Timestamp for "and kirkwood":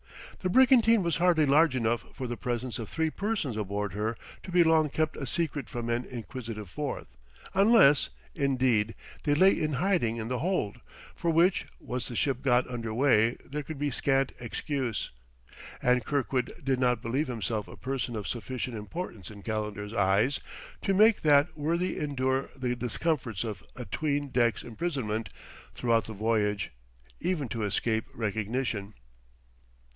15.83-16.51